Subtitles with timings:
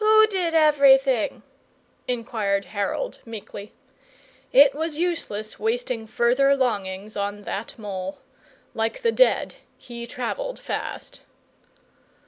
[0.00, 1.44] "WHO did everything?"
[2.08, 3.72] inquired Harold, meekly.
[4.52, 8.18] It was useless wasting further longings on that mole.
[8.74, 11.22] Like the dead, he travelled fast.